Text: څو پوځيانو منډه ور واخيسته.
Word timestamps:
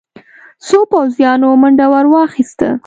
څو 0.67 0.79
پوځيانو 0.91 1.47
منډه 1.61 1.85
ور 1.91 2.05
واخيسته. 2.13 2.69